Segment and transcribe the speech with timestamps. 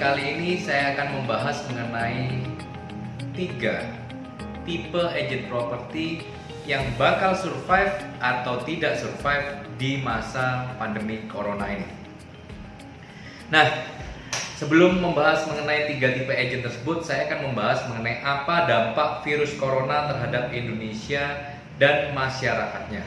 [0.00, 2.40] kali ini saya akan membahas mengenai
[3.36, 3.84] tiga
[4.64, 6.24] tipe agent properti
[6.64, 11.84] yang bakal survive atau tidak survive di masa pandemi corona ini.
[13.52, 13.68] Nah,
[14.56, 20.08] sebelum membahas mengenai tiga tipe agent tersebut, saya akan membahas mengenai apa dampak virus corona
[20.08, 23.04] terhadap Indonesia dan masyarakatnya.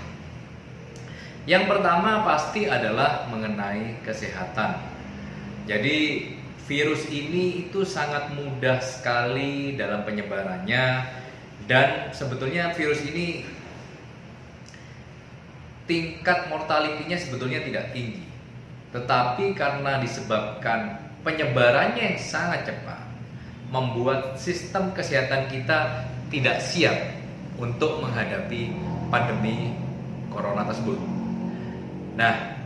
[1.50, 4.78] Yang pertama pasti adalah mengenai kesehatan.
[5.66, 5.98] Jadi
[6.64, 10.86] virus ini itu sangat mudah sekali dalam penyebarannya
[11.68, 13.44] dan sebetulnya virus ini
[15.84, 18.24] tingkat mortalitinya sebetulnya tidak tinggi.
[18.96, 23.02] Tetapi karena disebabkan penyebarannya yang sangat cepat
[23.74, 26.94] membuat sistem kesehatan kita tidak siap
[27.58, 28.70] untuk menghadapi
[29.10, 29.74] pandemi
[30.30, 30.98] corona tersebut.
[32.14, 32.62] Nah,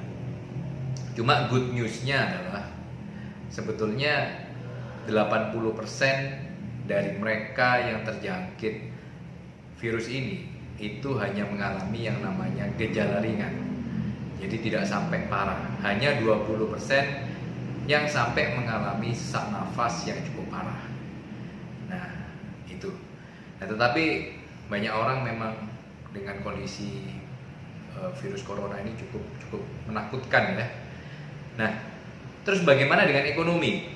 [1.15, 2.66] cuma good newsnya adalah
[3.51, 4.45] sebetulnya
[5.07, 8.91] 80% dari mereka yang terjangkit
[9.79, 13.53] virus ini itu hanya mengalami yang namanya gejala ringan.
[14.37, 15.57] Jadi tidak sampai parah.
[15.81, 20.81] Hanya 20% yang sampai mengalami sesak nafas yang cukup parah.
[21.89, 22.29] Nah,
[22.69, 22.93] itu.
[23.57, 24.37] Nah, tetapi
[24.69, 25.53] banyak orang memang
[26.13, 27.17] dengan kondisi
[27.97, 30.67] Eh, virus corona ini cukup cukup menakutkan ya.
[31.57, 31.71] Nah,
[32.47, 33.91] terus bagaimana dengan ekonomi?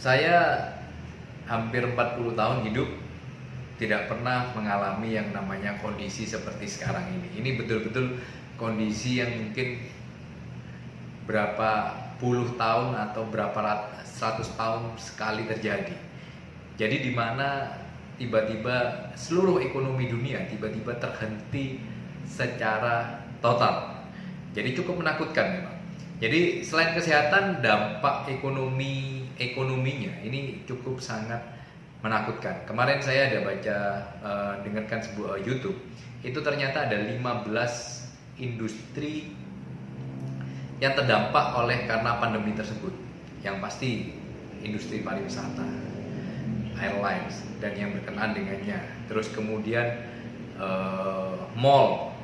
[0.00, 0.56] Saya
[1.44, 2.88] hampir 40 tahun hidup
[3.76, 7.28] tidak pernah mengalami yang namanya kondisi seperti sekarang ini.
[7.36, 8.16] Ini betul-betul
[8.56, 9.84] kondisi yang mungkin
[11.28, 13.52] berapa puluh tahun atau berapa
[14.00, 15.92] ratus tahun sekali terjadi.
[16.80, 17.76] Jadi di mana
[18.16, 21.84] tiba-tiba seluruh ekonomi dunia tiba-tiba terhenti
[22.24, 24.08] secara total.
[24.56, 25.75] Jadi cukup menakutkan memang.
[26.16, 31.44] Jadi selain kesehatan, dampak ekonomi ekonominya ini cukup sangat
[32.00, 32.64] menakutkan.
[32.64, 33.78] Kemarin saya ada baca
[34.24, 35.76] uh, dengarkan sebuah YouTube,
[36.24, 39.36] itu ternyata ada 15 industri
[40.80, 42.92] yang terdampak oleh karena pandemi tersebut.
[43.44, 43.90] Yang pasti
[44.64, 45.68] industri pariwisata,
[46.80, 48.80] airlines dan yang berkenaan dengannya.
[49.04, 50.00] Terus kemudian
[50.56, 52.16] uh, mall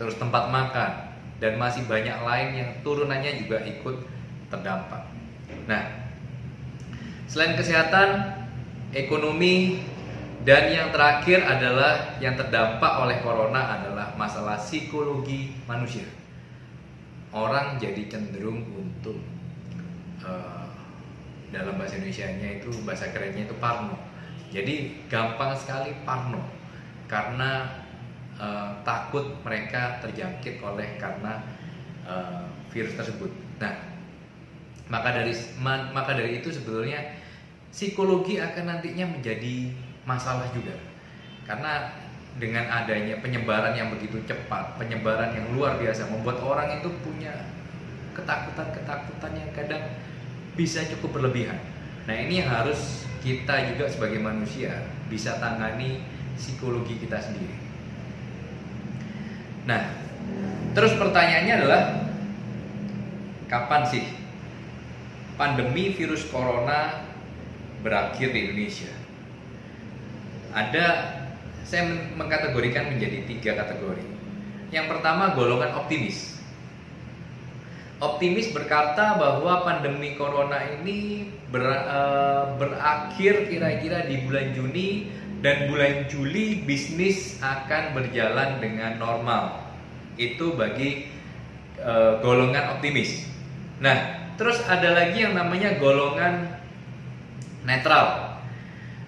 [0.00, 1.07] terus tempat makan
[1.38, 3.96] dan masih banyak lain yang turunannya juga ikut
[4.50, 5.06] terdampak.
[5.70, 5.82] Nah,
[7.30, 8.38] selain kesehatan,
[8.90, 9.82] ekonomi
[10.42, 16.06] dan yang terakhir adalah yang terdampak oleh corona adalah masalah psikologi manusia.
[17.30, 19.20] Orang jadi cenderung untuk
[20.24, 20.66] uh,
[21.52, 23.96] dalam bahasa Indonesia-nya itu bahasa kerennya itu parno.
[24.48, 26.40] Jadi gampang sekali parno
[27.04, 27.68] karena
[28.38, 31.44] uh, takut mereka terjangkit oleh karena
[32.06, 33.30] uh, virus tersebut.
[33.58, 33.74] Nah,
[34.88, 35.34] maka dari
[35.92, 37.18] maka dari itu sebetulnya
[37.68, 39.68] psikologi akan nantinya menjadi
[40.08, 40.72] masalah juga
[41.44, 41.92] karena
[42.38, 47.34] dengan adanya penyebaran yang begitu cepat, penyebaran yang luar biasa membuat orang itu punya
[48.14, 49.84] ketakutan-ketakutan yang kadang
[50.54, 51.58] bisa cukup berlebihan.
[52.06, 56.00] Nah, ini yang harus kita juga sebagai manusia bisa tangani
[56.38, 57.67] psikologi kita sendiri.
[59.68, 59.84] Nah,
[60.72, 61.82] terus pertanyaannya adalah
[63.52, 64.04] kapan sih
[65.36, 67.04] pandemi virus corona
[67.84, 68.88] berakhir di Indonesia?
[70.56, 70.86] Ada
[71.68, 71.84] saya
[72.16, 74.08] mengkategorikan menjadi tiga kategori.
[74.72, 76.40] Yang pertama golongan optimis.
[78.00, 86.10] Optimis berkata bahwa pandemi corona ini ber, uh, berakhir kira-kira di bulan Juni dan bulan
[86.10, 89.70] Juli bisnis akan berjalan dengan normal.
[90.18, 91.06] Itu bagi
[91.78, 93.22] e, golongan optimis.
[93.78, 96.58] Nah, terus ada lagi yang namanya golongan
[97.62, 98.38] netral.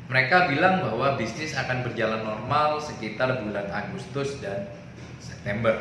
[0.06, 4.70] Mereka bilang bahwa bisnis akan berjalan normal sekitar bulan Agustus dan
[5.18, 5.74] September.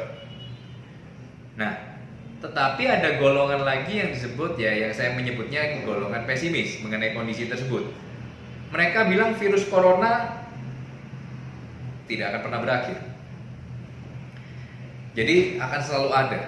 [1.58, 1.90] Nah,
[2.42, 7.90] tetapi ada golongan lagi yang disebut ya yang saya menyebutnya golongan pesimis mengenai kondisi tersebut.
[8.70, 10.39] Mereka bilang virus corona
[12.10, 12.98] tidak akan pernah berakhir.
[15.14, 16.42] Jadi akan selalu ada.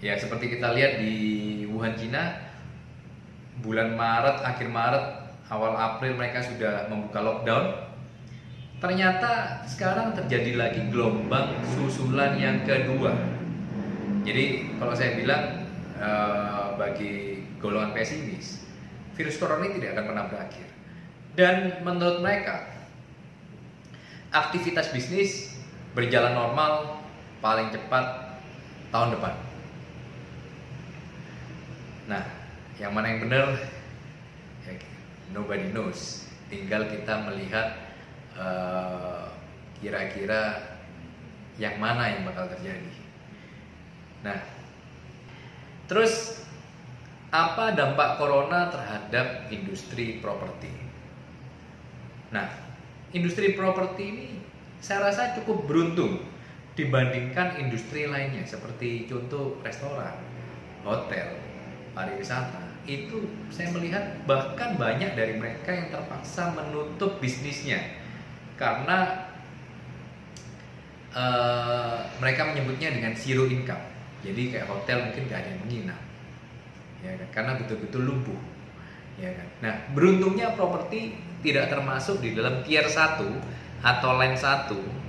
[0.00, 1.14] Ya seperti kita lihat di
[1.68, 2.52] Wuhan Cina
[3.60, 5.04] bulan Maret, akhir Maret,
[5.52, 7.64] awal April mereka sudah membuka lockdown.
[8.80, 13.12] Ternyata sekarang terjadi lagi gelombang susulan yang kedua.
[14.24, 15.68] Jadi kalau saya bilang
[16.00, 18.64] eh, bagi golongan pesimis,
[19.12, 20.66] virus corona ini tidak akan pernah berakhir.
[21.36, 22.79] Dan menurut mereka
[24.30, 25.54] aktivitas bisnis
[25.94, 27.02] berjalan normal
[27.42, 28.38] paling cepat
[28.94, 29.34] tahun depan.
[32.10, 32.24] Nah,
[32.78, 33.46] yang mana yang benar?
[34.66, 34.74] Ya,
[35.34, 36.26] nobody knows.
[36.50, 37.78] Tinggal kita melihat
[38.34, 39.30] uh,
[39.78, 40.70] kira-kira
[41.60, 42.92] yang mana yang bakal terjadi.
[44.24, 44.40] Nah
[45.88, 46.44] terus
[47.30, 50.72] apa dampak corona terhadap industri properti?
[52.32, 52.48] Nah
[53.10, 54.28] industri properti ini
[54.80, 56.24] saya rasa cukup beruntung
[56.78, 60.16] dibandingkan industri lainnya seperti contoh restoran,
[60.86, 61.36] hotel,
[61.92, 62.72] pariwisata.
[62.88, 68.00] Itu saya melihat bahkan banyak dari mereka yang terpaksa menutup bisnisnya
[68.56, 69.28] karena
[71.12, 73.84] uh, mereka menyebutnya dengan zero income.
[74.24, 76.00] Jadi kayak hotel mungkin gak ada yang menginap
[77.04, 77.28] ya kan?
[77.32, 78.40] Karena betul-betul lumpuh
[79.20, 79.48] ya kan?
[79.60, 85.00] Nah beruntungnya properti tidak termasuk di dalam tier 1 atau line 1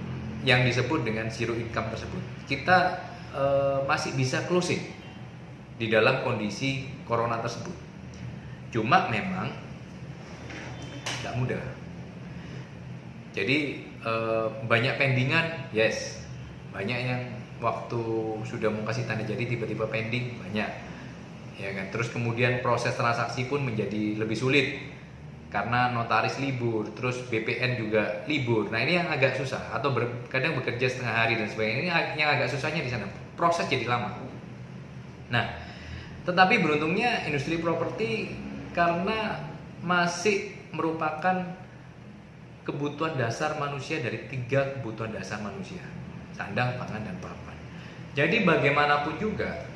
[0.48, 2.22] yang disebut dengan zero income tersebut.
[2.48, 2.78] Kita
[3.36, 3.44] e,
[3.86, 4.82] masih bisa closing
[5.78, 7.76] di dalam kondisi corona tersebut.
[8.74, 9.52] Cuma memang
[11.20, 11.64] tidak mudah.
[13.36, 13.58] Jadi
[14.02, 14.14] e,
[14.66, 16.24] banyak pendingan, yes.
[16.72, 17.22] Banyak yang
[17.60, 18.02] waktu
[18.48, 20.72] sudah mau kasih tanda jadi tiba-tiba pending banyak.
[21.60, 21.86] Ya kan.
[21.94, 24.80] Terus kemudian proses transaksi pun menjadi lebih sulit
[25.52, 28.72] karena notaris libur, terus BPN juga libur.
[28.72, 31.92] Nah ini yang agak susah atau ber, kadang bekerja setengah hari dan sebagainya.
[32.16, 33.12] Ini yang agak susahnya di sana.
[33.36, 34.16] Proses jadi lama.
[35.28, 35.46] Nah,
[36.24, 38.32] tetapi beruntungnya industri properti
[38.72, 39.44] karena
[39.84, 41.44] masih merupakan
[42.64, 45.84] kebutuhan dasar manusia dari tiga kebutuhan dasar manusia,
[46.32, 47.58] sandang, pangan, dan papan.
[48.16, 49.68] Jadi bagaimanapun juga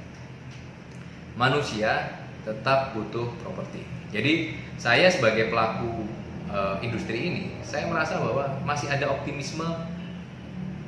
[1.35, 2.15] manusia
[2.47, 3.81] tetap butuh properti.
[4.13, 6.03] Jadi saya sebagai pelaku
[6.51, 9.65] uh, industri ini, saya merasa bahwa masih ada optimisme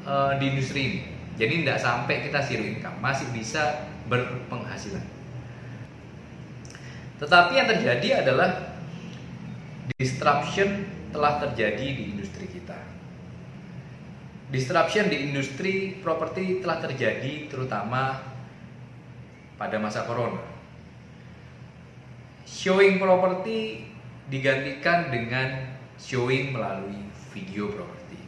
[0.04, 1.02] uh, di industri ini.
[1.38, 5.06] Jadi tidak sampai kita zero income, masih bisa berpenghasilan.
[7.18, 8.78] Tetapi yang terjadi adalah
[9.98, 12.78] disruption telah terjadi di industri kita.
[14.48, 18.22] Disruption di industri properti telah terjadi terutama
[19.58, 20.57] pada masa corona
[22.48, 23.84] showing properti
[24.32, 25.68] digantikan dengan
[26.00, 27.04] showing melalui
[27.36, 28.20] video properti,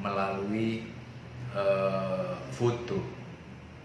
[0.00, 0.88] melalui
[1.52, 2.96] uh, foto.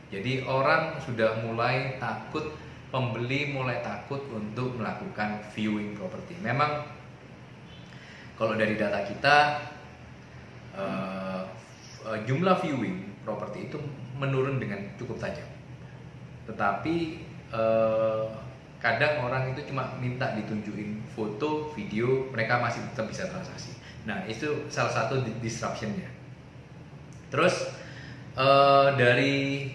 [0.08, 2.56] Jadi orang sudah mulai takut,
[2.88, 6.40] pembeli mulai takut untuk melakukan viewing properti.
[6.40, 6.88] Memang
[8.40, 9.38] kalau dari data kita
[10.78, 11.44] uh,
[12.24, 13.78] jumlah viewing properti itu
[14.16, 15.50] menurun dengan cukup tajam.
[16.46, 16.96] Tetapi
[17.56, 18.28] uh,
[18.84, 23.72] kadang orang itu cuma minta ditunjukin foto, video, mereka masih tetap bisa transaksi.
[24.04, 26.12] Nah itu salah satu disruptionnya.
[27.32, 27.72] Terus
[28.36, 29.72] uh, dari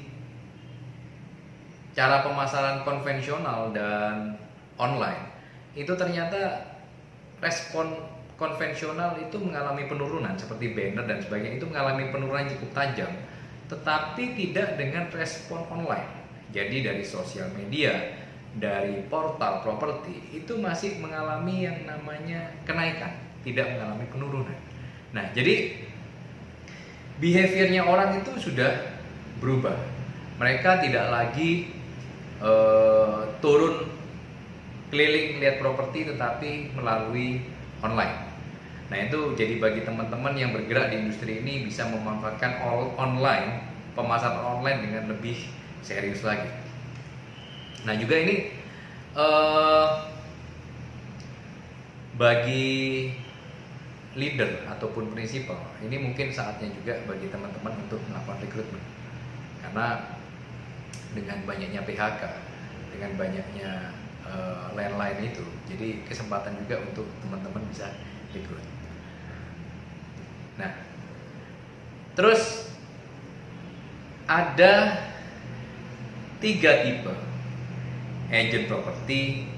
[1.97, 4.37] cara pemasaran konvensional dan
[4.77, 5.25] online
[5.73, 6.69] itu ternyata
[7.41, 7.91] respon
[8.39, 13.11] konvensional itu mengalami penurunan seperti banner dan sebagainya itu mengalami penurunan cukup tajam
[13.67, 16.07] tetapi tidak dengan respon online
[16.55, 17.99] jadi dari sosial media
[18.57, 23.13] dari portal properti itu masih mengalami yang namanya kenaikan,
[23.45, 24.59] tidak mengalami penurunan.
[25.13, 25.85] Nah, jadi
[27.21, 28.97] behaviornya orang itu sudah
[29.43, 29.77] berubah.
[30.41, 31.75] Mereka tidak lagi
[32.41, 33.91] uh, turun
[34.89, 37.45] keliling lihat properti tetapi melalui
[37.85, 38.29] online.
[38.89, 44.41] Nah, itu jadi bagi teman-teman yang bergerak di industri ini bisa memanfaatkan all online, pemasaran
[44.41, 45.37] online dengan lebih
[45.85, 46.49] serius lagi.
[47.87, 48.51] Nah juga ini
[49.15, 50.09] uh,
[52.19, 53.11] bagi
[54.19, 58.83] leader ataupun prinsipal ini mungkin saatnya juga bagi teman-teman untuk melakukan rekrutmen
[59.63, 60.19] karena
[61.15, 62.23] dengan banyaknya PHK
[62.91, 63.71] dengan banyaknya
[64.27, 67.95] uh, lain-lain itu jadi kesempatan juga untuk teman-teman bisa
[68.35, 68.65] rekrut
[70.59, 70.75] nah
[72.19, 72.75] terus
[74.27, 74.99] ada
[76.43, 77.15] tiga tipe
[78.29, 79.49] agent properti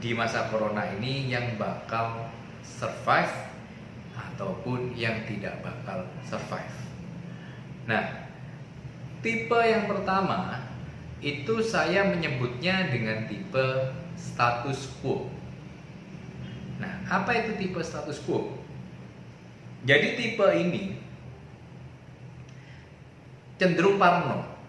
[0.00, 2.30] di masa corona ini yang bakal
[2.64, 3.50] survive
[4.16, 6.76] ataupun yang tidak bakal survive.
[7.84, 8.30] Nah,
[9.20, 10.64] tipe yang pertama
[11.20, 15.28] itu saya menyebutnya dengan tipe status quo.
[16.80, 18.56] Nah, apa itu tipe status quo?
[19.84, 20.96] Jadi tipe ini
[23.60, 24.59] cenderung parno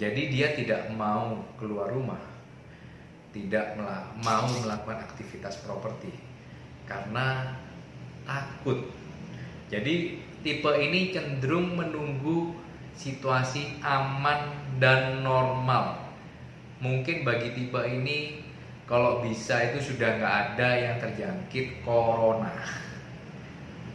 [0.00, 2.20] jadi dia tidak mau keluar rumah,
[3.36, 3.76] tidak
[4.24, 6.12] mau melakukan aktivitas properti
[6.88, 7.56] karena
[8.24, 8.88] takut.
[9.68, 12.56] Jadi tipe ini cenderung menunggu
[12.96, 16.08] situasi aman dan normal.
[16.80, 18.40] Mungkin bagi tipe ini
[18.88, 22.52] kalau bisa itu sudah nggak ada yang terjangkit corona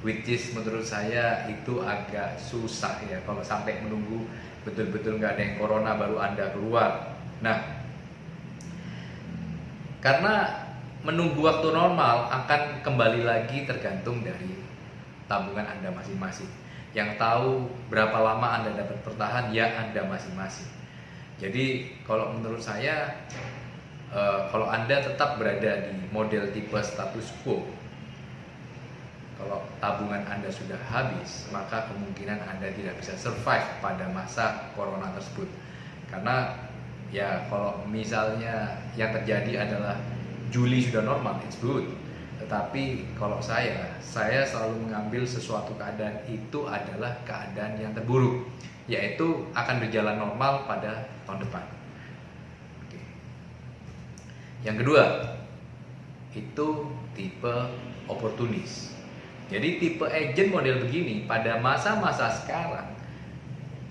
[0.07, 4.23] which is menurut saya itu agak susah ya kalau sampai menunggu
[4.63, 7.19] betul-betul nggak ada yang corona baru anda keluar.
[7.43, 7.83] Nah
[9.99, 10.63] karena
[11.03, 14.55] menunggu waktu normal akan kembali lagi tergantung dari
[15.27, 16.47] tabungan anda masing-masing.
[16.95, 20.71] Yang tahu berapa lama anda dapat bertahan ya anda masing-masing.
[21.35, 23.27] Jadi kalau menurut saya
[24.09, 27.61] uh, kalau Anda tetap berada di model tipe status quo,
[29.37, 35.45] kalau tabungan Anda sudah habis, maka kemungkinan Anda tidak bisa survive pada masa corona tersebut.
[36.09, 36.57] Karena
[37.13, 39.95] ya kalau misalnya yang terjadi adalah
[40.49, 41.85] Juli sudah normal, it's good.
[42.41, 48.45] Tetapi kalau saya, saya selalu mengambil sesuatu keadaan itu adalah keadaan yang terburuk
[48.87, 51.65] yaitu akan berjalan normal pada tahun depan.
[52.87, 52.99] Oke.
[54.63, 55.03] Yang kedua,
[56.31, 56.67] itu
[57.11, 57.55] tipe
[58.07, 58.96] oportunis.
[59.47, 62.97] Jadi tipe agent model begini pada masa-masa sekarang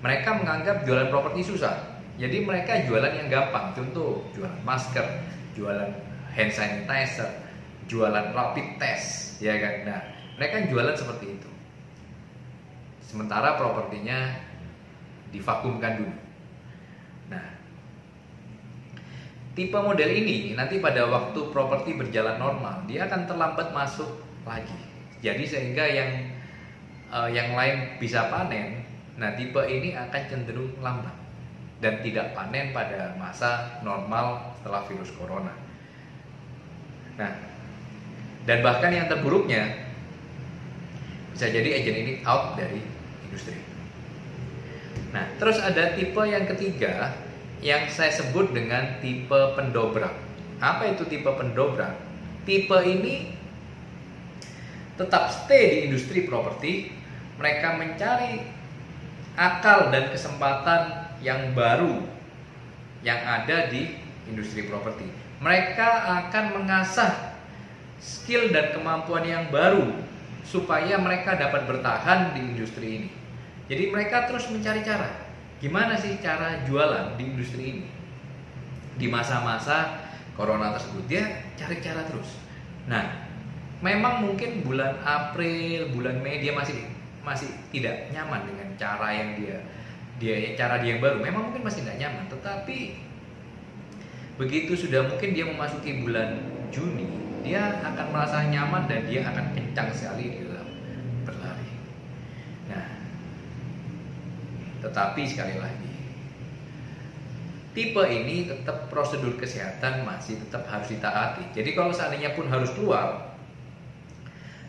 [0.04, 1.96] mereka menganggap jualan properti susah.
[2.16, 5.04] Jadi mereka jualan yang gampang, contoh jualan masker,
[5.52, 5.92] jualan
[6.32, 7.28] hand sanitizer,
[7.88, 9.74] jualan rapid test, ya kan.
[9.84, 10.00] Nah,
[10.40, 11.50] mereka jualan seperti itu.
[13.04, 14.32] Sementara propertinya
[15.28, 16.16] divakumkan dulu.
[17.32, 17.46] Nah,
[19.52, 24.08] tipe model ini nanti pada waktu properti berjalan normal, dia akan terlambat masuk
[24.48, 24.95] lagi.
[25.24, 26.10] Jadi sehingga yang
[27.08, 28.84] uh, yang lain bisa panen,
[29.16, 31.14] nah tipe ini akan cenderung lambat
[31.80, 35.52] dan tidak panen pada masa normal setelah virus corona.
[37.16, 37.32] Nah,
[38.44, 39.88] dan bahkan yang terburuknya
[41.32, 42.80] bisa jadi agent ini out dari
[43.28, 43.56] industri.
[45.12, 47.12] Nah, terus ada tipe yang ketiga
[47.64, 50.12] yang saya sebut dengan tipe pendobrak.
[50.60, 51.96] Apa itu tipe pendobrak?
[52.44, 53.32] Tipe ini
[54.96, 56.92] tetap stay di industri properti,
[57.36, 58.40] mereka mencari
[59.36, 62.00] akal dan kesempatan yang baru
[63.04, 63.92] yang ada di
[64.26, 65.06] industri properti.
[65.38, 65.88] Mereka
[66.24, 67.36] akan mengasah
[68.00, 69.92] skill dan kemampuan yang baru
[70.42, 73.08] supaya mereka dapat bertahan di industri ini.
[73.66, 75.28] Jadi mereka terus mencari cara.
[75.60, 77.84] Gimana sih cara jualan di industri ini?
[78.96, 82.38] Di masa-masa corona tersebut dia cari cara terus.
[82.86, 83.25] Nah,
[83.84, 86.76] memang mungkin bulan April, bulan Mei dia masih
[87.26, 89.58] masih tidak nyaman dengan cara yang dia
[90.16, 91.20] dia cara dia yang baru.
[91.20, 92.78] Memang mungkin masih tidak nyaman, tetapi
[94.36, 96.40] begitu sudah mungkin dia memasuki bulan
[96.72, 97.08] Juni,
[97.40, 100.46] dia akan merasa nyaman dan dia akan kencang sekali di
[104.86, 105.94] Tetapi sekali lagi,
[107.74, 111.50] tipe ini tetap prosedur kesehatan masih tetap harus ditaati.
[111.58, 113.35] Jadi kalau seandainya pun harus keluar,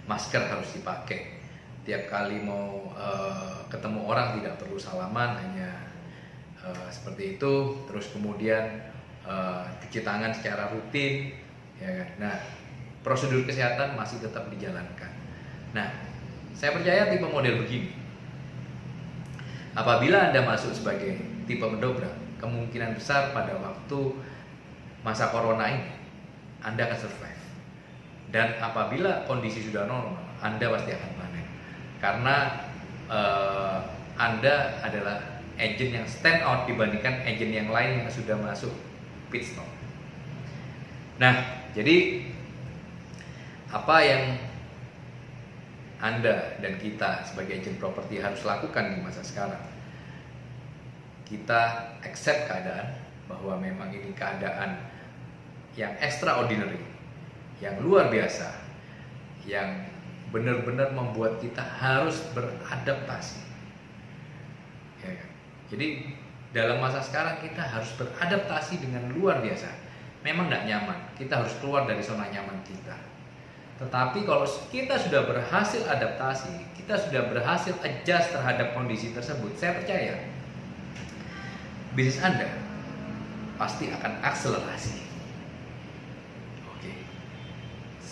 [0.08, 1.38] masker harus dipakai.
[1.84, 5.88] Tiap kali mau uh, ketemu orang tidak perlu salaman, hanya
[6.60, 7.86] uh, seperti itu.
[7.88, 8.92] Terus kemudian
[9.24, 11.32] uh, cuci tangan secara rutin,
[11.80, 12.10] ya kan?
[12.20, 12.36] Nah,
[13.06, 15.12] prosedur kesehatan masih tetap dijalankan.
[15.72, 15.88] Nah,
[16.52, 18.08] saya percaya tipe model begini
[19.78, 24.10] Apabila Anda masuk sebagai tipe mendobrak, kemungkinan besar pada waktu
[25.06, 25.86] masa corona ini
[26.66, 27.37] Anda akan survive.
[28.28, 31.46] Dan apabila kondisi sudah normal, Anda pasti akan panen.
[32.04, 32.36] Karena
[33.08, 33.80] uh,
[34.20, 38.72] Anda adalah agent yang stand out dibandingkan agent yang lain yang sudah masuk
[39.34, 39.66] pit stop.
[41.18, 42.28] Nah, jadi
[43.74, 44.24] apa yang
[45.98, 49.66] anda dan kita sebagai agent properti harus lakukan di masa sekarang.
[51.26, 54.78] Kita accept keadaan bahwa memang ini keadaan
[55.74, 56.80] yang extraordinary,
[57.64, 58.54] yang luar biasa,
[59.48, 59.88] yang
[60.30, 63.42] benar-benar membuat kita harus beradaptasi.
[65.02, 65.30] Ya, kan?
[65.72, 66.14] Jadi
[66.52, 69.70] dalam masa sekarang kita harus beradaptasi dengan luar biasa.
[70.26, 72.98] Memang tidak nyaman, kita harus keluar dari zona nyaman kita
[73.78, 80.18] tetapi kalau kita sudah berhasil adaptasi, kita sudah berhasil adjust terhadap kondisi tersebut, saya percaya
[81.94, 82.50] bisnis Anda
[83.62, 84.98] pasti akan akselerasi.
[86.74, 86.92] Oke.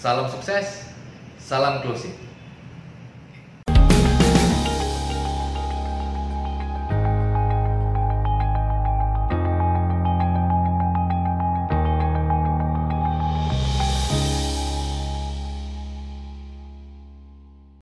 [0.02, 0.84] Salam sukses,
[1.40, 2.14] salam closing.